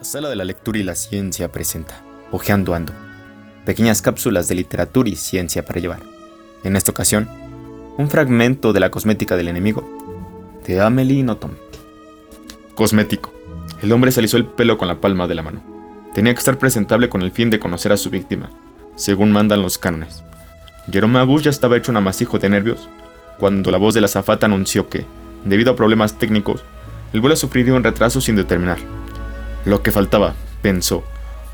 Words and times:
La 0.00 0.04
Sala 0.04 0.30
de 0.30 0.36
la 0.36 0.44
Lectura 0.44 0.78
y 0.78 0.82
la 0.82 0.94
Ciencia 0.94 1.52
presenta 1.52 2.02
Ojeando 2.32 2.74
Ando, 2.74 2.94
pequeñas 3.66 4.00
cápsulas 4.00 4.48
de 4.48 4.54
literatura 4.54 5.10
y 5.10 5.14
ciencia 5.14 5.62
para 5.62 5.78
llevar. 5.78 6.00
En 6.64 6.74
esta 6.74 6.90
ocasión, 6.90 7.28
un 7.98 8.08
fragmento 8.08 8.72
de 8.72 8.80
la 8.80 8.90
cosmética 8.90 9.36
del 9.36 9.48
enemigo 9.48 9.86
de 10.66 10.80
Amelie 10.80 11.22
Nothomb. 11.22 11.52
Cosmético. 12.74 13.30
El 13.82 13.92
hombre 13.92 14.10
se 14.10 14.20
alisó 14.20 14.38
el 14.38 14.46
pelo 14.46 14.78
con 14.78 14.88
la 14.88 15.02
palma 15.02 15.28
de 15.28 15.34
la 15.34 15.42
mano. 15.42 15.62
Tenía 16.14 16.32
que 16.32 16.38
estar 16.38 16.56
presentable 16.56 17.10
con 17.10 17.20
el 17.20 17.30
fin 17.30 17.50
de 17.50 17.60
conocer 17.60 17.92
a 17.92 17.98
su 17.98 18.08
víctima, 18.08 18.48
según 18.96 19.32
mandan 19.32 19.60
los 19.60 19.76
cánones. 19.76 20.24
Jerome 20.90 21.18
Agus 21.18 21.42
ya 21.42 21.50
estaba 21.50 21.76
hecho 21.76 21.92
un 21.92 21.98
amasijo 21.98 22.38
de 22.38 22.48
nervios 22.48 22.88
cuando 23.38 23.70
la 23.70 23.76
voz 23.76 23.92
de 23.92 24.00
la 24.00 24.08
zafata 24.08 24.46
anunció 24.46 24.88
que, 24.88 25.04
debido 25.44 25.72
a 25.72 25.76
problemas 25.76 26.18
técnicos, 26.18 26.64
el 27.12 27.20
vuelo 27.20 27.36
sufriría 27.36 27.74
un 27.74 27.84
retraso 27.84 28.22
sin 28.22 28.36
determinar. 28.36 28.78
Lo 29.64 29.82
que 29.82 29.92
faltaba, 29.92 30.34
pensó. 30.62 31.04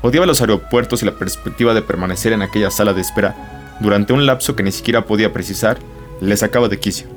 Odiaba 0.01 0.25
los 0.25 0.41
aeropuertos 0.41 1.01
y 1.01 1.05
la 1.05 1.17
perspectiva 1.17 1.73
de 1.73 1.81
permanecer 1.81 2.33
en 2.33 2.41
aquella 2.41 2.71
sala 2.71 2.93
de 2.93 3.01
espera 3.01 3.77
durante 3.79 4.13
un 4.13 4.25
lapso 4.25 4.55
que 4.55 4.63
ni 4.63 4.71
siquiera 4.71 5.05
podía 5.05 5.33
precisar 5.33 5.77
le 6.21 6.37
sacaba 6.37 6.67
de 6.67 6.79
quicio. 6.79 7.07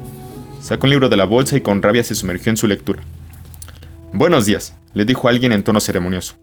Sacó 0.60 0.86
un 0.86 0.90
libro 0.90 1.08
de 1.08 1.16
la 1.16 1.24
bolsa 1.24 1.56
y 1.56 1.60
con 1.60 1.82
rabia 1.82 2.04
se 2.04 2.14
sumergió 2.14 2.50
en 2.50 2.56
su 2.56 2.66
lectura. 2.66 3.02
Buenos 4.12 4.46
días, 4.46 4.74
le 4.92 5.04
dijo 5.04 5.28
alguien 5.28 5.52
en 5.52 5.62
tono 5.62 5.80
ceremonioso. 5.80 6.34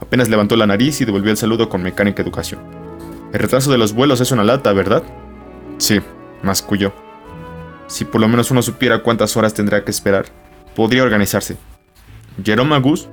Apenas 0.00 0.28
levantó 0.28 0.56
la 0.56 0.66
nariz 0.66 1.00
y 1.00 1.04
devolvió 1.04 1.30
el 1.30 1.36
saludo 1.36 1.68
con 1.68 1.82
mecánica 1.82 2.22
educación. 2.22 2.60
El 3.32 3.40
retraso 3.40 3.70
de 3.70 3.78
los 3.78 3.92
vuelos 3.92 4.20
es 4.20 4.30
una 4.30 4.44
lata, 4.44 4.72
¿verdad? 4.72 5.02
Sí, 5.78 6.00
masculló. 6.42 6.92
Si 7.86 8.04
por 8.04 8.20
lo 8.20 8.28
menos 8.28 8.50
uno 8.50 8.62
supiera 8.62 9.02
cuántas 9.02 9.36
horas 9.36 9.54
tendrá 9.54 9.84
que 9.84 9.90
esperar, 9.90 10.26
podría 10.74 11.02
organizarse. 11.02 11.56
Jerome 12.42 12.74
Agus 12.74 13.08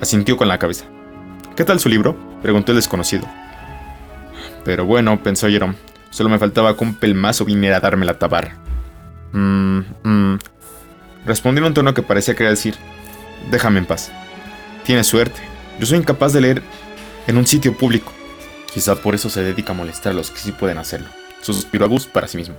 asintió 0.00 0.36
con 0.36 0.48
la 0.48 0.58
cabeza. 0.58 0.84
¿Qué 1.56 1.64
tal 1.64 1.80
su 1.80 1.88
libro? 1.88 2.16
preguntó 2.42 2.72
el 2.72 2.76
desconocido. 2.76 3.26
Pero 4.64 4.84
bueno, 4.84 5.22
pensó 5.22 5.48
Jerome, 5.48 5.74
solo 6.10 6.28
me 6.28 6.38
faltaba 6.38 6.76
que 6.76 6.84
un 6.84 6.94
pelmazo 6.94 7.44
viniera 7.44 7.76
a 7.76 7.80
darme 7.80 8.06
la 8.06 8.18
tabarra. 8.18 8.56
Mmm, 9.32 9.80
mmm. 10.02 10.38
Respondió 11.26 11.62
en 11.62 11.68
un 11.68 11.74
tono 11.74 11.94
que 11.94 12.02
parecía 12.02 12.34
querer 12.34 12.52
decir, 12.52 12.74
déjame 13.50 13.78
en 13.78 13.86
paz. 13.86 14.10
Tienes 14.84 15.06
suerte, 15.06 15.40
yo 15.78 15.86
soy 15.86 15.98
incapaz 15.98 16.32
de 16.32 16.40
leer 16.40 16.62
en 17.26 17.36
un 17.36 17.46
sitio 17.46 17.76
público. 17.76 18.12
Quizá 18.72 18.96
por 18.96 19.14
eso 19.14 19.28
se 19.28 19.42
dedica 19.42 19.72
a 19.72 19.76
molestar 19.76 20.12
a 20.12 20.16
los 20.16 20.30
que 20.30 20.38
sí 20.38 20.52
pueden 20.52 20.78
hacerlo. 20.78 21.08
Suspiró 21.42 21.84
Agus 21.84 22.06
para 22.06 22.28
sí 22.28 22.36
mismo. 22.36 22.54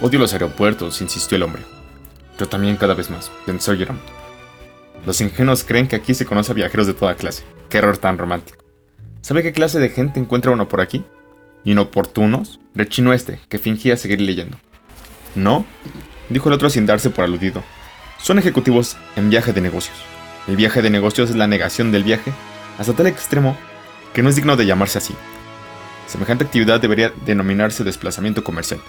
Odio 0.00 0.18
los 0.18 0.32
aeropuertos, 0.32 1.00
insistió 1.00 1.36
el 1.36 1.42
hombre. 1.42 1.62
Yo 2.38 2.46
también 2.48 2.76
cada 2.76 2.94
vez 2.94 3.10
más, 3.10 3.30
pensó 3.46 3.76
Jerome. 3.76 4.00
Los 5.06 5.20
ingenuos 5.20 5.62
creen 5.62 5.86
que 5.86 5.94
aquí 5.94 6.14
se 6.14 6.26
conoce 6.26 6.50
a 6.50 6.54
viajeros 6.56 6.88
de 6.88 6.94
toda 6.94 7.14
clase. 7.14 7.44
Qué 7.68 7.78
error 7.78 7.96
tan 7.96 8.18
romántico. 8.18 8.64
¿Sabe 9.20 9.44
qué 9.44 9.52
clase 9.52 9.78
de 9.78 9.88
gente 9.88 10.18
encuentra 10.18 10.50
uno 10.50 10.68
por 10.68 10.80
aquí? 10.80 11.04
Inoportunos, 11.62 12.58
rechinó 12.74 13.12
este, 13.12 13.38
que 13.48 13.58
fingía 13.58 13.96
seguir 13.96 14.20
leyendo. 14.20 14.58
No, 15.36 15.64
dijo 16.28 16.48
el 16.48 16.54
otro 16.56 16.70
sin 16.70 16.86
darse 16.86 17.10
por 17.10 17.24
aludido. 17.24 17.62
Son 18.18 18.40
ejecutivos 18.40 18.96
en 19.14 19.30
viaje 19.30 19.52
de 19.52 19.60
negocios. 19.60 19.96
El 20.48 20.56
viaje 20.56 20.82
de 20.82 20.90
negocios 20.90 21.30
es 21.30 21.36
la 21.36 21.46
negación 21.46 21.92
del 21.92 22.02
viaje 22.02 22.32
hasta 22.76 22.92
tal 22.92 23.06
extremo 23.06 23.56
que 24.12 24.24
no 24.24 24.28
es 24.28 24.34
digno 24.34 24.56
de 24.56 24.66
llamarse 24.66 24.98
así. 24.98 25.14
Semejante 26.08 26.44
actividad 26.44 26.80
debería 26.80 27.12
denominarse 27.24 27.84
desplazamiento 27.84 28.42
comercial. 28.42 28.80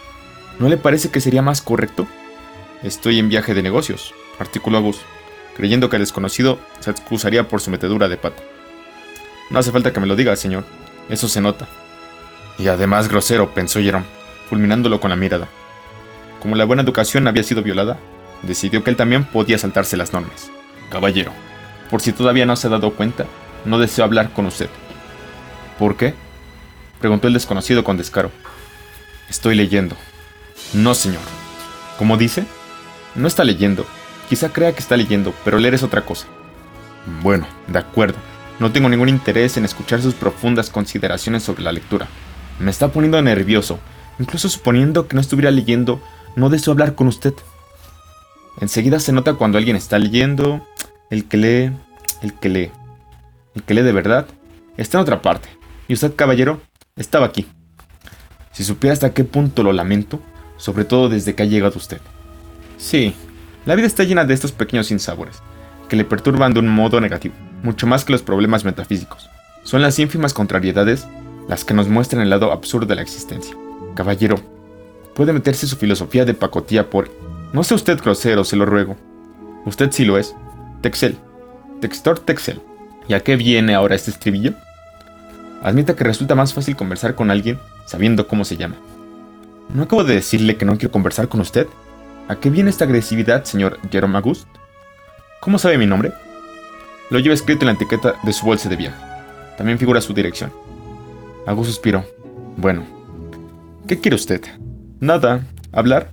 ¿No 0.57 0.67
le 0.67 0.77
parece 0.77 1.11
que 1.11 1.21
sería 1.21 1.43
más 1.43 1.61
correcto? 1.61 2.07
Estoy 2.81 3.19
en 3.19 3.29
viaje 3.29 3.53
de 3.53 3.61
negocios, 3.61 4.15
articuló 4.39 4.77
Agus, 4.77 5.01
creyendo 5.57 5.89
que 5.89 5.95
el 5.95 6.03
desconocido 6.03 6.59
se 6.79 6.91
excusaría 6.91 7.47
por 7.47 7.59
su 7.59 7.71
metedura 7.71 8.07
de 8.07 8.17
pata. 8.17 8.41
No 9.49 9.59
hace 9.59 9.71
falta 9.71 9.91
que 9.91 9.99
me 9.99 10.07
lo 10.07 10.15
diga, 10.15 10.35
señor. 10.35 10.63
Eso 11.09 11.27
se 11.27 11.41
nota. 11.41 11.67
Y 12.59 12.67
además 12.67 13.09
grosero, 13.09 13.53
pensó 13.53 13.79
Jerome, 13.79 14.05
fulminándolo 14.49 14.99
con 14.99 15.09
la 15.09 15.15
mirada. 15.15 15.47
Como 16.41 16.55
la 16.55 16.65
buena 16.65 16.83
educación 16.83 17.27
había 17.27 17.43
sido 17.43 17.63
violada, 17.63 17.97
decidió 18.43 18.83
que 18.83 18.91
él 18.91 18.95
también 18.95 19.25
podía 19.25 19.57
saltarse 19.57 19.97
las 19.97 20.13
normas. 20.13 20.51
Caballero, 20.91 21.31
por 21.89 22.01
si 22.01 22.13
todavía 22.13 22.45
no 22.45 22.55
se 22.55 22.67
ha 22.67 22.69
dado 22.69 22.91
cuenta, 22.93 23.25
no 23.65 23.79
deseo 23.79 24.05
hablar 24.05 24.31
con 24.31 24.45
usted. 24.45 24.69
¿Por 25.79 25.97
qué? 25.97 26.13
preguntó 26.99 27.27
el 27.27 27.33
desconocido 27.33 27.83
con 27.83 27.97
descaro. 27.97 28.31
Estoy 29.29 29.55
leyendo. 29.55 29.95
No, 30.73 30.93
señor. 30.93 31.21
¿Cómo 31.97 32.17
dice? 32.17 32.45
No 33.15 33.27
está 33.27 33.43
leyendo. 33.43 33.85
Quizá 34.29 34.49
crea 34.49 34.73
que 34.73 34.79
está 34.79 34.97
leyendo, 34.97 35.33
pero 35.45 35.59
leer 35.59 35.73
es 35.73 35.83
otra 35.83 36.05
cosa. 36.05 36.27
Bueno, 37.21 37.47
de 37.67 37.79
acuerdo. 37.79 38.17
No 38.59 38.71
tengo 38.71 38.89
ningún 38.89 39.09
interés 39.09 39.55
en 39.57 39.65
escuchar 39.65 40.01
sus 40.01 40.15
profundas 40.15 40.69
consideraciones 40.69 41.43
sobre 41.43 41.63
la 41.63 41.71
lectura. 41.71 42.07
Me 42.59 42.71
está 42.71 42.89
poniendo 42.89 43.21
nervioso. 43.21 43.79
Incluso 44.19 44.49
suponiendo 44.49 45.07
que 45.07 45.15
no 45.15 45.21
estuviera 45.21 45.51
leyendo, 45.51 46.01
no 46.35 46.49
deseo 46.49 46.73
hablar 46.73 46.95
con 46.95 47.07
usted. 47.07 47.33
Enseguida 48.59 48.99
se 48.99 49.13
nota 49.13 49.35
cuando 49.35 49.59
alguien 49.59 49.75
está 49.75 49.99
leyendo, 49.99 50.65
el 51.11 51.25
que 51.25 51.37
lee, 51.37 51.71
el 52.23 52.33
que 52.33 52.49
lee. 52.49 52.71
El 53.53 53.63
que 53.63 53.75
lee 53.75 53.83
de 53.83 53.91
verdad 53.91 54.25
está 54.75 54.97
en 54.97 55.03
otra 55.03 55.21
parte. 55.21 55.49
Y 55.87 55.93
usted, 55.93 56.15
caballero, 56.15 56.59
estaba 56.95 57.27
aquí. 57.27 57.47
Si 58.51 58.63
supiera 58.63 58.93
hasta 58.93 59.13
qué 59.13 59.23
punto 59.23 59.61
lo 59.61 59.71
lamento, 59.71 60.19
sobre 60.57 60.83
todo 60.83 61.09
desde 61.09 61.35
que 61.35 61.43
ha 61.43 61.45
llegado 61.45 61.77
usted. 61.77 62.01
Sí, 62.77 63.15
la 63.67 63.75
vida 63.75 63.85
está 63.85 64.05
llena 64.05 64.23
de 64.23 64.33
estos 64.33 64.53
pequeños 64.53 64.87
sinsabores, 64.87 65.41
que 65.89 65.97
le 65.97 66.05
perturban 66.05 66.53
de 66.53 66.61
un 66.61 66.69
modo 66.69 67.01
negativo, 67.01 67.35
mucho 67.63 67.85
más 67.85 68.05
que 68.05 68.13
los 68.13 68.21
problemas 68.21 68.63
metafísicos. 68.63 69.29
Son 69.63 69.81
las 69.81 69.99
ínfimas 69.99 70.33
contrariedades 70.33 71.05
las 71.49 71.65
que 71.65 71.73
nos 71.73 71.89
muestran 71.89 72.21
el 72.21 72.29
lado 72.29 72.53
absurdo 72.53 72.87
de 72.87 72.95
la 72.95 73.01
existencia. 73.01 73.57
Caballero, 73.93 74.37
puede 75.13 75.33
meterse 75.33 75.67
su 75.67 75.75
filosofía 75.75 76.23
de 76.23 76.33
pacotilla 76.33 76.89
por... 76.89 77.11
No 77.51 77.61
sea 77.61 77.75
usted 77.75 77.99
grosero, 77.99 78.45
se 78.45 78.55
lo 78.55 78.65
ruego. 78.65 78.95
Usted 79.65 79.91
sí 79.91 80.05
lo 80.05 80.17
es. 80.17 80.33
Texel. 80.81 81.17
Textor 81.81 82.19
Texel. 82.19 82.61
¿Y 83.09 83.15
a 83.15 83.19
qué 83.19 83.35
viene 83.35 83.75
ahora 83.75 83.95
este 83.95 84.11
estribillo? 84.11 84.53
Admita 85.61 85.93
que 85.93 86.05
resulta 86.05 86.35
más 86.35 86.53
fácil 86.53 86.77
conversar 86.77 87.15
con 87.15 87.31
alguien 87.31 87.59
sabiendo 87.85 88.29
cómo 88.29 88.45
se 88.45 88.55
llama. 88.55 88.77
¿No 89.73 89.83
acabo 89.83 90.05
de 90.05 90.15
decirle 90.15 90.55
que 90.55 90.63
no 90.63 90.77
quiero 90.77 90.93
conversar 90.93 91.27
con 91.27 91.41
usted? 91.41 91.67
¿A 92.27 92.35
qué 92.35 92.49
viene 92.49 92.69
esta 92.69 92.83
agresividad, 92.83 93.45
señor 93.45 93.79
Jerome 93.89 94.17
August? 94.17 94.47
¿Cómo 95.39 95.57
sabe 95.57 95.77
mi 95.77 95.85
nombre? 95.85 96.11
Lo 97.09 97.19
lleva 97.19 97.33
escrito 97.33 97.61
en 97.61 97.67
la 97.67 97.73
etiqueta 97.73 98.15
de 98.23 98.33
su 98.33 98.45
bolsa 98.45 98.67
de 98.67 98.75
viaje. 98.75 99.01
También 99.57 99.79
figura 99.79 100.01
su 100.01 100.13
dirección. 100.13 100.51
Agus 101.45 101.67
suspiró. 101.67 102.03
Bueno. 102.57 102.83
¿Qué 103.87 103.99
quiere 103.99 104.15
usted? 104.15 104.41
Nada. 104.99 105.45
¿Hablar? 105.71 106.11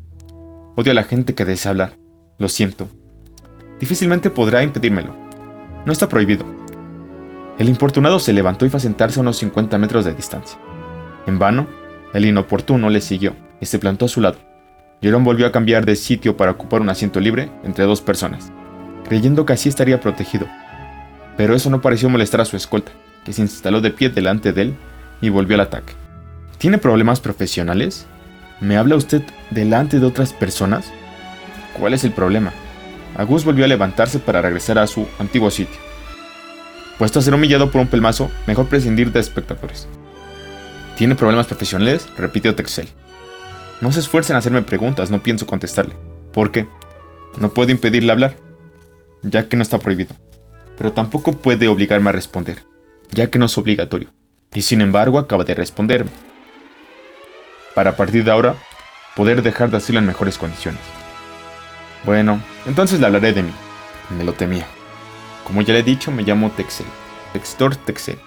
Odio 0.76 0.92
a 0.92 0.94
la 0.94 1.02
gente 1.02 1.34
que 1.34 1.44
desea 1.44 1.70
hablar. 1.70 1.98
Lo 2.38 2.48
siento. 2.48 2.88
Difícilmente 3.80 4.30
podrá 4.30 4.62
impedírmelo. 4.62 5.16
No 5.84 5.92
está 5.92 6.08
prohibido. 6.08 6.46
El 7.58 7.68
importunado 7.68 8.20
se 8.20 8.32
levantó 8.32 8.66
y 8.66 8.70
fue 8.70 8.78
a 8.78 8.80
sentarse 8.80 9.18
a 9.18 9.22
unos 9.22 9.38
50 9.38 9.78
metros 9.78 10.04
de 10.04 10.14
distancia. 10.14 10.60
En 11.26 11.40
vano, 11.40 11.66
el 12.12 12.24
inoportuno 12.24 12.88
le 12.88 13.00
siguió 13.00 13.34
y 13.60 13.66
se 13.66 13.80
plantó 13.80 14.04
a 14.04 14.08
su 14.08 14.20
lado. 14.20 14.53
Jerome 15.04 15.26
volvió 15.26 15.46
a 15.46 15.52
cambiar 15.52 15.84
de 15.84 15.96
sitio 15.96 16.34
para 16.34 16.52
ocupar 16.52 16.80
un 16.80 16.88
asiento 16.88 17.20
libre 17.20 17.50
entre 17.62 17.84
dos 17.84 18.00
personas, 18.00 18.50
creyendo 19.06 19.44
que 19.44 19.52
así 19.52 19.68
estaría 19.68 20.00
protegido. 20.00 20.46
Pero 21.36 21.54
eso 21.54 21.68
no 21.68 21.82
pareció 21.82 22.08
molestar 22.08 22.40
a 22.40 22.46
su 22.46 22.56
escolta, 22.56 22.90
que 23.22 23.34
se 23.34 23.42
instaló 23.42 23.82
de 23.82 23.90
pie 23.90 24.08
delante 24.08 24.54
de 24.54 24.62
él 24.62 24.74
y 25.20 25.28
volvió 25.28 25.56
al 25.56 25.60
ataque. 25.60 25.92
¿Tiene 26.56 26.78
problemas 26.78 27.20
profesionales? 27.20 28.06
¿Me 28.62 28.78
habla 28.78 28.96
usted 28.96 29.22
delante 29.50 30.00
de 30.00 30.06
otras 30.06 30.32
personas? 30.32 30.90
¿Cuál 31.78 31.92
es 31.92 32.04
el 32.04 32.12
problema? 32.12 32.54
Agus 33.14 33.44
volvió 33.44 33.66
a 33.66 33.68
levantarse 33.68 34.20
para 34.20 34.40
regresar 34.40 34.78
a 34.78 34.86
su 34.86 35.06
antiguo 35.18 35.50
sitio. 35.50 35.76
Puesto 36.98 37.18
a 37.18 37.22
ser 37.22 37.34
humillado 37.34 37.70
por 37.70 37.82
un 37.82 37.88
pelmazo, 37.88 38.30
mejor 38.46 38.68
prescindir 38.68 39.12
de 39.12 39.20
espectadores. 39.20 39.86
¿Tiene 40.96 41.14
problemas 41.14 41.46
profesionales? 41.46 42.08
repitió 42.16 42.54
Texel. 42.54 42.88
No 43.84 43.92
se 43.92 44.00
esfuercen 44.00 44.32
en 44.32 44.38
hacerme 44.38 44.62
preguntas, 44.62 45.10
no 45.10 45.22
pienso 45.22 45.46
contestarle. 45.46 45.94
¿Por 46.32 46.50
qué? 46.50 46.66
No 47.38 47.52
puedo 47.52 47.70
impedirle 47.70 48.12
hablar, 48.12 48.34
ya 49.20 49.46
que 49.46 49.58
no 49.58 49.62
está 49.62 49.78
prohibido. 49.78 50.16
Pero 50.78 50.94
tampoco 50.94 51.32
puede 51.32 51.68
obligarme 51.68 52.08
a 52.08 52.14
responder, 52.14 52.64
ya 53.10 53.28
que 53.28 53.38
no 53.38 53.44
es 53.44 53.58
obligatorio. 53.58 54.08
Y 54.54 54.62
sin 54.62 54.80
embargo 54.80 55.18
acaba 55.18 55.44
de 55.44 55.54
responderme. 55.54 56.10
Para 57.74 57.90
a 57.90 57.96
partir 57.96 58.24
de 58.24 58.30
ahora, 58.30 58.54
poder 59.16 59.42
dejar 59.42 59.70
de 59.70 59.76
hacerlo 59.76 59.98
en 59.98 60.06
mejores 60.06 60.38
condiciones. 60.38 60.80
Bueno, 62.06 62.40
entonces 62.64 63.00
le 63.00 63.04
hablaré 63.04 63.34
de 63.34 63.42
mí. 63.42 63.52
Me 64.16 64.24
lo 64.24 64.32
temía. 64.32 64.66
Como 65.46 65.60
ya 65.60 65.74
le 65.74 65.80
he 65.80 65.82
dicho, 65.82 66.10
me 66.10 66.22
llamo 66.22 66.50
Texel. 66.52 66.86
Textor 67.34 67.76
Texel. 67.76 68.18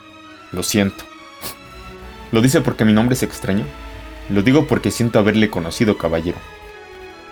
Lo 0.52 0.62
siento. 0.62 1.04
¿Lo 2.32 2.44
dice 2.44 2.62
porque 2.62 2.86
mi 2.86 2.94
nombre 2.94 3.16
es 3.16 3.24
extraño? 3.24 3.66
Lo 4.30 4.42
digo 4.42 4.68
porque 4.68 4.92
siento 4.92 5.20
haberle 5.20 5.50
conocido, 5.50 5.98
caballero. 5.98 6.38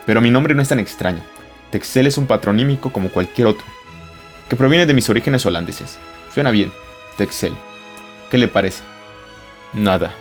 Pero 0.05 0.21
mi 0.21 0.31
nombre 0.31 0.55
no 0.55 0.61
es 0.61 0.69
tan 0.69 0.79
extraño. 0.79 1.21
Texel 1.71 2.07
es 2.07 2.17
un 2.17 2.27
patronímico 2.27 2.91
como 2.93 3.09
cualquier 3.09 3.47
otro, 3.47 3.65
que 4.47 4.55
proviene 4.55 4.85
de 4.85 4.93
mis 4.93 5.09
orígenes 5.09 5.45
holandeses. 5.45 5.97
Suena 6.33 6.51
bien, 6.51 6.71
Texel. 7.17 7.53
¿Qué 8.29 8.37
le 8.37 8.47
parece? 8.47 8.83
Nada. 9.73 10.13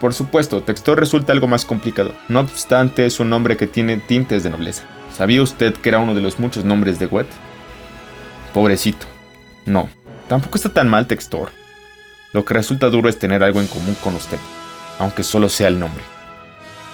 Por 0.00 0.14
supuesto, 0.14 0.62
Textor 0.62 1.00
resulta 1.00 1.32
algo 1.32 1.48
más 1.48 1.64
complicado. 1.64 2.14
No 2.28 2.40
obstante, 2.40 3.06
es 3.06 3.18
un 3.18 3.30
nombre 3.30 3.56
que 3.56 3.66
tiene 3.66 3.96
tintes 3.96 4.42
de 4.42 4.50
nobleza. 4.50 4.84
¿Sabía 5.12 5.42
usted 5.42 5.74
que 5.74 5.88
era 5.88 5.98
uno 5.98 6.14
de 6.14 6.20
los 6.20 6.38
muchos 6.38 6.64
nombres 6.64 6.98
de 6.98 7.06
Wet? 7.06 7.26
Pobrecito. 8.54 9.06
No, 9.66 9.88
tampoco 10.28 10.56
está 10.56 10.68
tan 10.68 10.88
mal 10.88 11.06
Textor. 11.06 11.50
Lo 12.32 12.44
que 12.44 12.54
resulta 12.54 12.90
duro 12.90 13.08
es 13.08 13.18
tener 13.18 13.42
algo 13.42 13.60
en 13.60 13.66
común 13.66 13.96
con 14.02 14.14
usted, 14.14 14.38
aunque 14.98 15.22
solo 15.22 15.48
sea 15.48 15.68
el 15.68 15.78
nombre. 15.78 16.02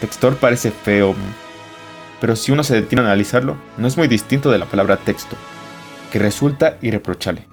Textor 0.01 0.37
parece 0.37 0.71
feo, 0.71 1.15
pero 2.21 2.37
si 2.37 2.53
uno 2.53 2.65
se 2.65 2.75
detiene 2.75 3.03
a 3.03 3.07
analizarlo, 3.07 3.57
no 3.77 3.87
es 3.87 3.97
muy 3.97 4.09
distinto 4.09 4.51
de 4.51 4.59
la 4.59 4.67
palabra 4.67 4.97
texto, 4.99 5.37
que 6.13 6.19
resulta 6.19 6.79
irreprochable. 6.83 7.47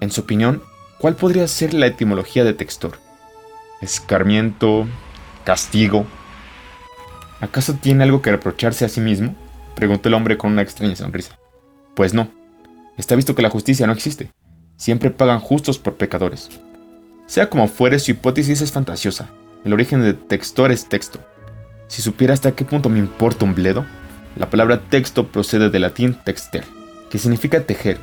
En 0.00 0.10
su 0.10 0.22
opinión, 0.22 0.62
¿cuál 0.98 1.16
podría 1.16 1.48
ser 1.48 1.74
la 1.74 1.86
etimología 1.86 2.44
de 2.44 2.54
textor? 2.54 2.98
¿Escarmiento? 3.80 4.86
¿Castigo? 5.44 6.06
¿Acaso 7.40 7.74
tiene 7.74 8.04
algo 8.04 8.20
que 8.22 8.30
reprocharse 8.30 8.84
a 8.84 8.88
sí 8.88 9.00
mismo? 9.00 9.34
preguntó 9.74 10.08
el 10.08 10.14
hombre 10.14 10.36
con 10.36 10.52
una 10.52 10.62
extraña 10.62 10.96
sonrisa. 10.96 11.38
Pues 11.94 12.12
no. 12.12 12.28
Está 12.96 13.14
visto 13.14 13.34
que 13.34 13.42
la 13.42 13.50
justicia 13.50 13.86
no 13.86 13.92
existe. 13.92 14.32
Siempre 14.76 15.10
pagan 15.10 15.40
justos 15.40 15.78
por 15.78 15.94
pecadores. 15.94 16.50
Sea 17.26 17.48
como 17.48 17.68
fuere, 17.68 17.98
su 17.98 18.10
hipótesis 18.10 18.60
es 18.60 18.72
fantasiosa. 18.72 19.30
El 19.64 19.72
origen 19.72 20.02
de 20.02 20.14
textor 20.14 20.70
es 20.70 20.88
texto. 20.88 21.18
Si 21.88 22.02
supiera 22.02 22.34
hasta 22.34 22.52
qué 22.52 22.64
punto 22.64 22.88
me 22.88 22.98
importa 22.98 23.44
un 23.44 23.54
bledo, 23.54 23.84
la 24.36 24.50
palabra 24.50 24.80
texto 24.88 25.26
procede 25.26 25.70
del 25.70 25.82
latín 25.82 26.16
texter, 26.24 26.64
que 27.10 27.18
significa 27.18 27.62
tejer, 27.62 27.98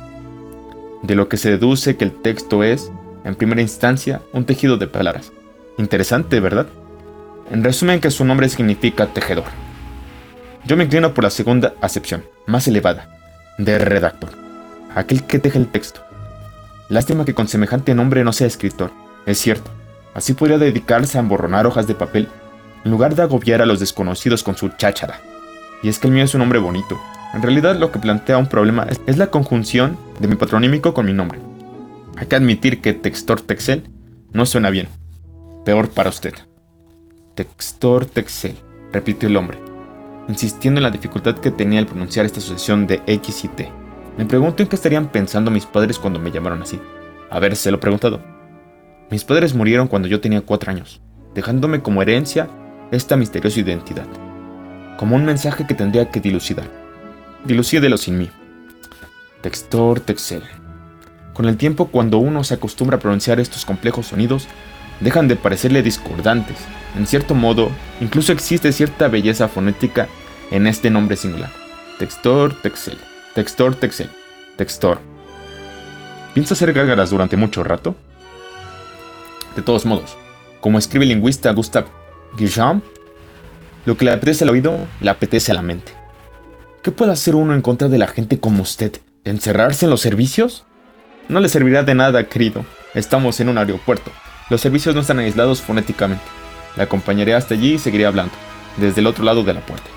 de 1.02 1.14
lo 1.14 1.28
que 1.28 1.36
se 1.36 1.50
deduce 1.50 1.96
que 1.96 2.04
el 2.04 2.12
texto 2.12 2.62
es, 2.62 2.90
en 3.24 3.34
primera 3.34 3.62
instancia, 3.62 4.20
un 4.32 4.44
tejido 4.44 4.76
de 4.76 4.86
palabras. 4.86 5.32
Interesante, 5.78 6.40
¿verdad? 6.40 6.66
En 7.50 7.64
resumen, 7.64 8.00
que 8.00 8.10
su 8.10 8.24
nombre 8.24 8.48
significa 8.48 9.06
tejedor. 9.06 9.44
Yo 10.66 10.76
me 10.76 10.84
inclino 10.84 11.14
por 11.14 11.24
la 11.24 11.30
segunda 11.30 11.74
acepción, 11.80 12.24
más 12.46 12.66
elevada, 12.66 13.08
de 13.56 13.78
redactor, 13.78 14.30
aquel 14.94 15.24
que 15.24 15.38
teje 15.38 15.58
el 15.58 15.68
texto. 15.68 16.02
Lástima 16.88 17.24
que 17.24 17.34
con 17.34 17.48
semejante 17.48 17.94
nombre 17.94 18.24
no 18.24 18.32
sea 18.32 18.46
escritor, 18.46 18.90
es 19.26 19.38
cierto. 19.38 19.70
Así 20.16 20.32
podría 20.32 20.56
dedicarse 20.56 21.18
a 21.18 21.20
emborronar 21.20 21.66
hojas 21.66 21.86
de 21.86 21.94
papel 21.94 22.26
en 22.86 22.90
lugar 22.90 23.14
de 23.14 23.20
agobiar 23.20 23.60
a 23.60 23.66
los 23.66 23.80
desconocidos 23.80 24.42
con 24.42 24.56
su 24.56 24.70
cháchara. 24.70 25.20
Y 25.82 25.90
es 25.90 25.98
que 25.98 26.06
el 26.06 26.14
mío 26.14 26.24
es 26.24 26.32
un 26.32 26.38
nombre 26.38 26.58
bonito. 26.58 26.98
En 27.34 27.42
realidad 27.42 27.76
lo 27.76 27.92
que 27.92 27.98
plantea 27.98 28.38
un 28.38 28.46
problema 28.46 28.86
es 29.06 29.18
la 29.18 29.26
conjunción 29.26 29.98
de 30.18 30.26
mi 30.26 30.36
patronímico 30.36 30.94
con 30.94 31.04
mi 31.04 31.12
nombre. 31.12 31.38
Hay 32.16 32.28
que 32.28 32.36
admitir 32.36 32.80
que 32.80 32.94
Textor 32.94 33.42
Texel 33.42 33.90
no 34.32 34.46
suena 34.46 34.70
bien. 34.70 34.88
Peor 35.66 35.90
para 35.90 36.08
usted. 36.08 36.32
Textor 37.34 38.06
Texel, 38.06 38.56
repitió 38.94 39.28
el 39.28 39.36
hombre, 39.36 39.58
insistiendo 40.28 40.78
en 40.78 40.84
la 40.84 40.90
dificultad 40.90 41.34
que 41.34 41.50
tenía 41.50 41.78
al 41.78 41.86
pronunciar 41.86 42.24
esta 42.24 42.40
sucesión 42.40 42.86
de 42.86 43.02
X 43.06 43.44
y 43.44 43.48
T. 43.48 43.70
Me 44.16 44.24
pregunto 44.24 44.62
en 44.62 44.70
qué 44.70 44.76
estarían 44.76 45.12
pensando 45.12 45.50
mis 45.50 45.66
padres 45.66 45.98
cuando 45.98 46.18
me 46.18 46.30
llamaron 46.30 46.62
así. 46.62 46.80
A 47.28 47.38
ver, 47.38 47.54
se 47.54 47.70
lo 47.70 47.76
he 47.76 47.80
preguntado. 47.80 48.35
Mis 49.10 49.22
padres 49.22 49.54
murieron 49.54 49.86
cuando 49.86 50.08
yo 50.08 50.20
tenía 50.20 50.40
cuatro 50.40 50.72
años, 50.72 51.00
dejándome 51.32 51.80
como 51.80 52.02
herencia 52.02 52.48
esta 52.90 53.16
misteriosa 53.16 53.60
identidad, 53.60 54.06
como 54.98 55.14
un 55.14 55.24
mensaje 55.24 55.64
que 55.64 55.74
tendría 55.74 56.10
que 56.10 56.20
dilucidar. 56.20 56.68
Dilucídelo 57.44 57.98
sin 57.98 58.18
mí. 58.18 58.30
Textor, 59.42 60.00
Texel. 60.00 60.42
Con 61.34 61.46
el 61.46 61.56
tiempo, 61.56 61.86
cuando 61.86 62.18
uno 62.18 62.42
se 62.42 62.54
acostumbra 62.54 62.96
a 62.96 63.00
pronunciar 63.00 63.38
estos 63.38 63.64
complejos 63.64 64.06
sonidos, 64.06 64.48
dejan 65.00 65.28
de 65.28 65.36
parecerle 65.36 65.82
discordantes. 65.82 66.56
En 66.96 67.06
cierto 67.06 67.34
modo, 67.34 67.70
incluso 68.00 68.32
existe 68.32 68.72
cierta 68.72 69.06
belleza 69.06 69.46
fonética 69.46 70.08
en 70.50 70.66
este 70.66 70.90
nombre 70.90 71.16
singular. 71.16 71.50
Textor, 72.00 72.60
Texel. 72.60 72.98
Textor, 73.34 73.76
Texel. 73.76 74.10
Textor. 74.56 74.98
¿Piensa 76.34 76.54
hacer 76.54 76.72
gárgaras 76.72 77.10
durante 77.10 77.36
mucho 77.36 77.62
rato? 77.62 77.94
De 79.56 79.62
todos 79.62 79.86
modos, 79.86 80.16
como 80.60 80.78
escribe 80.78 81.04
el 81.04 81.08
lingüista 81.08 81.50
Gustave 81.52 81.86
Guillaume, 82.36 82.82
lo 83.86 83.96
que 83.96 84.04
le 84.04 84.12
apetece 84.12 84.44
al 84.44 84.50
oído, 84.50 84.76
le 85.00 85.10
apetece 85.10 85.50
a 85.50 85.54
la 85.54 85.62
mente. 85.62 85.92
¿Qué 86.82 86.90
puede 86.90 87.12
hacer 87.12 87.34
uno 87.34 87.54
en 87.54 87.62
contra 87.62 87.88
de 87.88 87.98
la 87.98 88.06
gente 88.06 88.38
como 88.38 88.62
usted? 88.62 89.00
¿Encerrarse 89.24 89.86
en 89.86 89.90
los 89.90 90.02
servicios? 90.02 90.64
No 91.28 91.40
le 91.40 91.48
servirá 91.48 91.82
de 91.82 91.94
nada, 91.94 92.28
querido. 92.28 92.64
Estamos 92.94 93.40
en 93.40 93.48
un 93.48 93.58
aeropuerto. 93.58 94.12
Los 94.50 94.60
servicios 94.60 94.94
no 94.94 95.00
están 95.00 95.18
aislados 95.18 95.62
fonéticamente. 95.62 96.24
Le 96.76 96.82
acompañaré 96.82 97.34
hasta 97.34 97.54
allí 97.54 97.74
y 97.74 97.78
seguiré 97.78 98.06
hablando, 98.06 98.34
desde 98.76 99.00
el 99.00 99.06
otro 99.06 99.24
lado 99.24 99.42
de 99.42 99.54
la 99.54 99.64
puerta. 99.64 99.88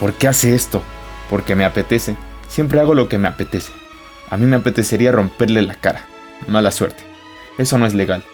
¿Por 0.00 0.14
qué 0.14 0.28
hace 0.28 0.54
esto? 0.54 0.82
Porque 1.28 1.54
me 1.54 1.64
apetece. 1.64 2.16
Siempre 2.48 2.80
hago 2.80 2.94
lo 2.94 3.08
que 3.08 3.18
me 3.18 3.28
apetece. 3.28 3.72
A 4.30 4.36
mí 4.36 4.46
me 4.46 4.56
apetecería 4.56 5.12
romperle 5.12 5.62
la 5.62 5.74
cara. 5.74 6.06
Mala 6.48 6.70
suerte. 6.70 7.04
Eso 7.58 7.78
no 7.78 7.86
es 7.86 7.94
legal. 7.94 8.24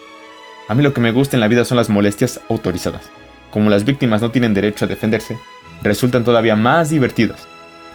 A 0.73 0.75
mí 0.75 0.81
lo 0.81 0.91
que 0.91 1.01
me 1.01 1.11
gusta 1.11 1.35
en 1.35 1.41
la 1.41 1.47
vida 1.47 1.65
son 1.65 1.77
las 1.77 1.89
molestias 1.89 2.41
autorizadas 2.49 3.11
como 3.53 3.69
las 3.69 3.85
víctimas 3.85 4.19
no 4.19 4.31
tienen 4.31 4.55
derecho 4.55 4.85
a 4.85 4.87
defenderse, 4.87 5.37
resultan 5.83 6.23
todavía 6.23 6.55
más 6.55 6.89
divertidas. 6.89 7.47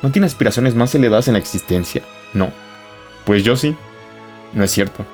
¿No 0.03 0.13
tiene 0.13 0.29
aspiraciones 0.29 0.77
más 0.77 0.95
elevadas 0.95 1.27
en 1.27 1.33
la 1.33 1.41
existencia? 1.41 2.03
No. 2.33 2.53
Pues 3.25 3.43
yo 3.43 3.57
sí. 3.57 3.75
No 4.53 4.63
es 4.63 4.71
cierto. 4.71 5.05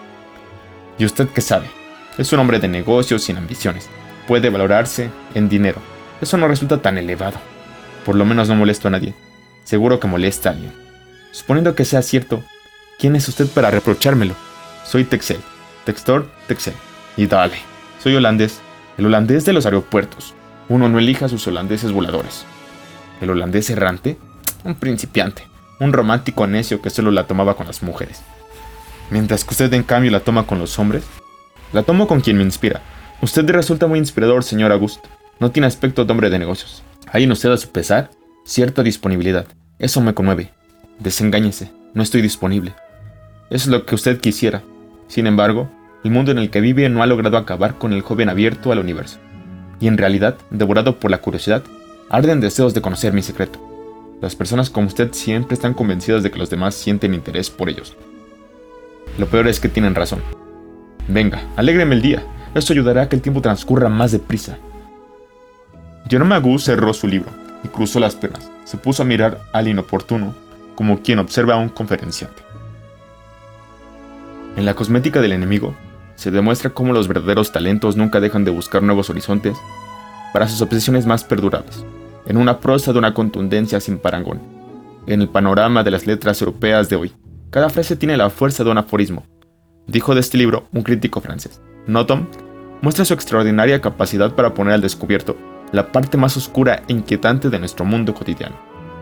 ¿Y 0.99 1.07
usted 1.07 1.29
qué 1.29 1.41
sabe? 1.41 1.71
Es 2.19 2.31
un 2.35 2.41
hombre 2.41 2.59
de 2.59 2.69
negocios 2.69 3.23
sin 3.23 3.39
ambiciones. 3.39 3.89
Puede 4.29 4.51
valorarse 4.51 5.09
en 5.35 5.49
dinero. 5.49 5.79
Eso 6.21 6.37
no 6.37 6.47
resulta 6.47 6.83
tan 6.83 6.99
elevado. 6.99 7.39
Por 8.05 8.15
lo 8.15 8.27
menos 8.27 8.47
no 8.47 8.55
molesto 8.55 8.89
a 8.89 8.91
nadie. 8.91 9.15
Seguro 9.65 9.99
que 9.99 10.09
molesta 10.09 10.51
a 10.51 10.53
alguien. 10.53 10.75
Suponiendo 11.31 11.75
que 11.75 11.87
sea 11.87 12.03
cierto, 12.03 12.45
¿quién 12.99 13.17
es 13.17 13.27
usted 13.29 13.47
para 13.47 13.71
reprochármelo? 13.71 14.35
Soy 14.85 15.05
Texel. 15.05 15.41
Textor, 15.87 16.29
Texel. 16.47 16.75
Y 17.17 17.27
dale. 17.27 17.57
Soy 18.03 18.15
holandés 18.17 18.61
el 18.97 19.07
holandés 19.07 19.45
de 19.45 19.53
los 19.53 19.67
aeropuertos. 19.67 20.35
Uno 20.69 20.89
no 20.89 20.99
elija 20.99 21.27
a 21.27 21.29
sus 21.29 21.47
holandeses 21.47 21.93
voladores. 21.93 22.45
El 23.21 23.31
holandés 23.31 23.71
errante, 23.71 24.19
un 24.65 24.77
principiante, 24.77 25.47
un 25.81 25.93
romántico 25.93 26.47
necio 26.47 26.81
que 26.81 26.91
solo 26.91 27.11
la 27.11 27.27
tomaba 27.27 27.57
con 27.57 27.67
las 27.67 27.83
mujeres. 27.83 28.23
Mientras 29.11 29.45
que 29.45 29.51
usted 29.51 29.73
en 29.75 29.83
cambio 29.83 30.11
la 30.11 30.21
toma 30.21 30.47
con 30.47 30.59
los 30.59 30.79
hombres, 30.79 31.05
la 31.73 31.83
tomo 31.83 32.07
con 32.07 32.21
quien 32.21 32.37
me 32.37 32.45
inspira. 32.45 32.83
Usted 33.21 33.49
resulta 33.51 33.87
muy 33.87 33.99
inspirador, 33.99 34.45
señor 34.45 34.73
Augusto. 34.73 35.09
No 35.41 35.51
tiene 35.51 35.67
aspecto 35.67 36.05
de 36.05 36.13
hombre 36.13 36.31
de 36.31 36.39
negocios. 36.39 36.83
Hay 37.13 37.25
en 37.25 37.33
usted 37.33 37.51
a 37.51 37.57
su 37.57 37.71
pesar 37.71 38.11
cierta 38.45 38.83
disponibilidad. 38.83 39.47
Eso 39.79 40.01
me 40.01 40.15
conmueve. 40.15 40.53
Desengáñese, 41.01 41.73
no 41.95 42.03
estoy 42.03 42.23
disponible. 42.23 42.75
Es 43.51 43.67
lo 43.67 43.85
que 43.85 43.95
usted 43.95 44.21
quisiera. 44.21 44.63
Sin 45.09 45.27
embargo, 45.27 45.69
el 46.05 46.11
mundo 46.11 46.31
en 46.31 46.39
el 46.39 46.51
que 46.51 46.61
vive 46.61 46.89
no 46.91 47.03
ha 47.03 47.07
logrado 47.07 47.39
acabar 47.39 47.79
con 47.79 47.95
el 47.95 48.03
joven 48.03 48.29
abierto 48.29 48.71
al 48.71 48.79
universo. 48.79 49.19
Y 49.81 49.89
en 49.89 49.97
realidad, 49.97 50.37
devorado 50.51 51.01
por 51.01 51.11
la 51.11 51.19
curiosidad, 51.19 51.63
arden 52.11 52.41
deseos 52.41 52.75
de 52.75 52.83
conocer 52.83 53.15
mi 53.15 53.23
secreto. 53.23 53.59
Las 54.21 54.37
personas 54.37 54.69
como 54.69 54.87
usted 54.87 55.13
siempre 55.13 55.55
están 55.55 55.75
convencidas 55.75 56.23
de 56.23 56.31
que 56.31 56.39
los 56.39 56.51
demás 56.51 56.75
sienten 56.75 57.15
interés 57.15 57.49
por 57.49 57.71
ellos. 57.71 57.97
Lo 59.19 59.27
peor 59.27 59.49
es 59.49 59.61
que 59.61 59.69
tienen 59.71 59.95
razón. 59.95 60.21
Venga, 61.09 61.43
alégreme 61.57 61.95
el 61.95 62.03
día. 62.03 62.23
Esto 62.55 62.73
ayudará 62.75 63.03
a 63.03 63.09
que 63.09 63.17
el 63.17 63.23
tiempo 63.23 63.41
transcurra 63.41 63.89
más 63.89 64.13
deprisa. 64.13 64.59
Jerome 66.09 66.35
Agu 66.35 66.59
cerró 66.59 66.93
su 66.93 67.09
libro 67.09 67.31
y 67.65 67.69
cruzó 67.69 67.99
las 67.99 68.15
piernas. 68.15 68.51
Se 68.65 68.77
puso 68.77 69.03
a 69.03 69.07
mirar 69.07 69.41
al 69.53 69.69
inoportuno, 69.69 70.35
como 70.75 71.01
quien 71.01 71.19
observa 71.19 71.55
a 71.55 71.59
un 71.59 71.71
conferenciante. 71.71 72.43
En 74.57 74.67
la 74.67 74.75
cosmética 74.75 75.21
del 75.21 75.33
enemigo, 75.33 75.75
se 76.17 76.31
demuestra 76.31 76.71
cómo 76.71 76.93
los 76.93 77.09
verdaderos 77.09 77.53
talentos 77.53 77.97
nunca 77.97 78.21
dejan 78.21 78.45
de 78.45 78.51
buscar 78.51 78.83
nuevos 78.83 79.11
horizontes 79.11 79.57
para 80.33 80.49
sus 80.49 80.61
obsesiones 80.63 81.07
más 81.07 81.25
perdurables, 81.25 81.85
en 82.27 82.37
una 82.37 82.61
prosa 82.61 82.93
de 82.93 82.99
una 82.99 83.15
contundencia 83.15 83.81
sin 83.81 83.99
parangón. 83.99 84.41
En 85.07 85.21
el 85.21 85.29
panorama 85.29 85.83
de 85.83 85.91
las 85.91 86.07
letras 86.07 86.41
europeas 86.41 86.89
de 86.89 86.97
hoy, 86.97 87.13
cada 87.51 87.69
frase 87.69 87.97
tiene 87.97 88.17
la 88.17 88.31
fuerza 88.31 88.65
de 88.65 88.71
un 88.71 88.79
aforismo. 88.79 89.27
Dijo 89.87 90.15
de 90.15 90.21
este 90.21 90.39
libro 90.39 90.67
un 90.73 90.83
crítico 90.83 91.21
francés. 91.21 91.61
Notom 91.87 92.27
muestra 92.81 93.05
su 93.05 93.15
extraordinaria 93.15 93.81
capacidad 93.81 94.35
para 94.35 94.55
poner 94.55 94.75
al 94.75 94.81
descubierto 94.81 95.37
la 95.73 95.93
parte 95.93 96.17
más 96.17 96.37
oscura 96.37 96.83
e 96.89 96.93
inquietante 96.93 97.51
de 97.51 97.59
nuestro 97.59 97.85
mundo 97.85 98.15
cotidiano, 98.15 98.57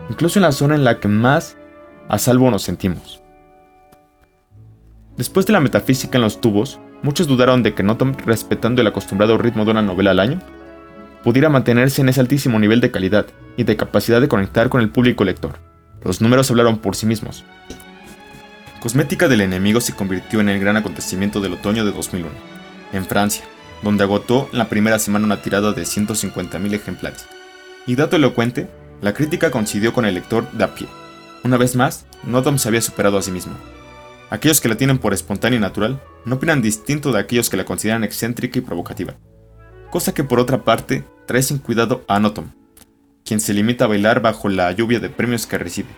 incluso 0.09 0.39
en 0.39 0.43
la 0.43 0.51
zona 0.51 0.75
en 0.75 0.83
la 0.83 0.99
que 0.99 1.07
más 1.07 1.57
a 2.09 2.17
salvo 2.17 2.51
nos 2.51 2.63
sentimos. 2.63 3.21
Después 5.17 5.45
de 5.45 5.53
la 5.53 5.59
metafísica 5.59 6.17
en 6.17 6.23
los 6.23 6.41
tubos, 6.41 6.79
Muchos 7.03 7.27
dudaron 7.27 7.63
de 7.63 7.73
que 7.73 7.83
Notom, 7.83 8.13
respetando 8.25 8.81
el 8.81 8.87
acostumbrado 8.87 9.37
ritmo 9.37 9.65
de 9.65 9.71
una 9.71 9.81
novela 9.81 10.11
al 10.11 10.21
año, 10.21 10.39
pudiera 11.21 11.49
mantenerse 11.49 12.01
en 12.01 12.07
ese 12.09 12.21
altísimo 12.21 12.59
nivel 12.59 12.79
de 12.79 12.91
calidad 12.91 13.25
y 13.57 13.65
de 13.65 13.75
capacidad 13.75 14.21
de 14.21 14.29
conectar 14.29 14.69
con 14.69 14.81
el 14.81 14.89
público 14.89 15.25
lector. 15.25 15.59
Los 16.03 16.21
números 16.21 16.49
hablaron 16.49 16.77
por 16.77 16.95
sí 16.95 17.05
mismos. 17.05 17.43
Cosmética 18.79 19.27
del 19.27 19.41
enemigo 19.41 19.81
se 19.81 19.93
convirtió 19.93 20.39
en 20.39 20.47
el 20.47 20.59
gran 20.59 20.77
acontecimiento 20.77 21.41
del 21.41 21.53
otoño 21.53 21.85
de 21.85 21.91
2001, 21.91 22.29
en 22.93 23.05
Francia, 23.05 23.43
donde 23.81 24.03
agotó 24.03 24.49
la 24.53 24.69
primera 24.69 24.97
semana 24.97 25.25
una 25.25 25.41
tirada 25.41 25.73
de 25.73 25.83
150.000 25.83 26.73
ejemplares. 26.73 27.25
Y 27.85 27.95
dato 27.95 28.15
elocuente, 28.15 28.69
la 29.01 29.13
crítica 29.13 29.51
coincidió 29.51 29.91
con 29.91 30.05
el 30.05 30.15
lector 30.15 30.49
de 30.53 30.63
a 30.63 30.73
pie. 30.73 30.87
Una 31.43 31.57
vez 31.57 31.75
más, 31.75 32.05
Nodom 32.23 32.57
se 32.57 32.69
había 32.69 32.81
superado 32.81 33.17
a 33.17 33.21
sí 33.21 33.31
mismo. 33.31 33.53
Aquellos 34.33 34.61
que 34.61 34.67
la 34.67 34.77
tienen 34.77 34.97
por 34.97 35.13
espontánea 35.13 35.57
y 35.57 35.61
natural 35.61 36.01
no 36.25 36.37
opinan 36.37 36.63
distinto 36.63 37.11
de 37.11 37.19
aquellos 37.19 37.51
que 37.51 37.57
la 37.57 37.65
consideran 37.65 38.03
excéntrica 38.03 38.57
y 38.57 38.63
provocativa. 38.63 39.13
Cosa 39.91 40.15
que 40.15 40.23
por 40.23 40.39
otra 40.39 40.63
parte 40.63 41.03
trae 41.27 41.43
sin 41.43 41.59
cuidado 41.59 42.03
a 42.07 42.15
Anotom, 42.15 42.49
quien 43.23 43.39
se 43.39 43.53
limita 43.53 43.85
a 43.85 43.89
bailar 43.89 44.23
bajo 44.23 44.49
la 44.49 44.71
lluvia 44.71 44.99
de 44.99 45.11
premios 45.11 45.45
que 45.45 45.59
recibe. 45.59 45.89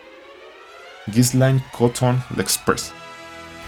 Ghislaine 1.08 1.63
Cotton 1.72 2.22
Express. 2.38 2.92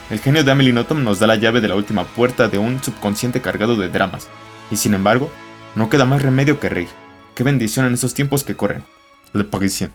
El 0.10 0.20
genio 0.20 0.44
de 0.44 0.52
Amelie 0.52 0.74
Nothomb 0.74 1.02
nos 1.02 1.20
da 1.20 1.28
la 1.28 1.38
llave 1.38 1.62
de 1.62 1.70
la 1.70 1.76
última 1.76 2.04
puerta 2.04 2.50
de 2.50 2.58
un 2.58 2.84
subconsciente 2.84 3.40
cargado 3.40 3.78
de 3.78 3.88
dramas, 3.88 4.28
y 4.70 4.76
sin 4.76 4.94
embargo, 4.94 5.32
no 5.76 5.90
queda 5.90 6.04
más 6.04 6.22
remedio 6.22 6.60
que 6.60 6.68
reír. 6.68 6.90
Qué 7.36 7.44
bendición 7.46 7.86
en 7.86 7.94
esos 7.94 8.14
tiempos 8.14 8.44
que 8.44 8.58
corren. 8.58 8.84
Le 9.32 9.46
Parisien. 9.46 9.94